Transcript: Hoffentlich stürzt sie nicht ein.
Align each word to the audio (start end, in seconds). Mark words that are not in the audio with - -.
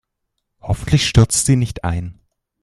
Hoffentlich 0.61 1.05
stürzt 1.07 1.45
sie 1.45 1.55
nicht 1.57 1.83
ein. 1.83 2.17